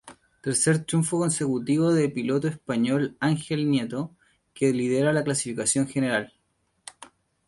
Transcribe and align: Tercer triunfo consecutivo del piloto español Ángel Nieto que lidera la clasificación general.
Tercer 0.41 0.83
triunfo 0.83 1.19
consecutivo 1.19 1.93
del 1.93 2.11
piloto 2.11 2.47
español 2.47 3.15
Ángel 3.19 3.69
Nieto 3.69 4.15
que 4.51 4.73
lidera 4.73 5.13
la 5.13 5.23
clasificación 5.23 5.87
general. 5.87 6.33